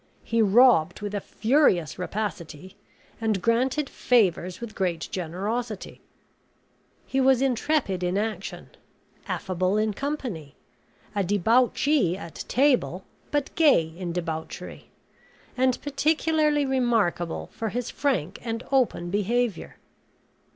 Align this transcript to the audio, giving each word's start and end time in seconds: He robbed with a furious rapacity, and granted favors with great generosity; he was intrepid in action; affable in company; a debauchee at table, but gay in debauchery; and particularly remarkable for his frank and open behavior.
He 0.23 0.41
robbed 0.41 1.01
with 1.01 1.13
a 1.13 1.21
furious 1.21 1.99
rapacity, 1.99 2.75
and 3.21 3.39
granted 3.39 3.87
favors 3.87 4.59
with 4.59 4.73
great 4.73 5.07
generosity; 5.11 6.01
he 7.05 7.21
was 7.21 7.39
intrepid 7.39 8.01
in 8.01 8.17
action; 8.17 8.71
affable 9.27 9.77
in 9.77 9.93
company; 9.93 10.55
a 11.13 11.23
debauchee 11.23 12.17
at 12.17 12.45
table, 12.47 13.03
but 13.29 13.53
gay 13.53 13.93
in 13.95 14.11
debauchery; 14.11 14.89
and 15.55 15.79
particularly 15.83 16.65
remarkable 16.65 17.51
for 17.53 17.69
his 17.69 17.91
frank 17.91 18.39
and 18.43 18.63
open 18.71 19.11
behavior. 19.11 19.75